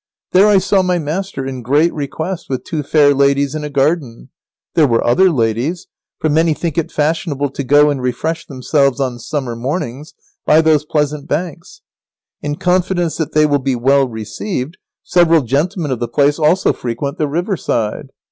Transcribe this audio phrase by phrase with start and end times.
[0.31, 4.29] There I saw my master in great request with two fair ladies in a garden.
[4.73, 5.85] There were other ladies,
[6.17, 10.85] for many think it fashionable to go and refresh themselves on summer mornings by those
[10.85, 11.83] pleasant banks.
[12.41, 17.19] In confidence that they will be well received, several gentlemen of the place also frequent
[17.19, 18.07] the river side.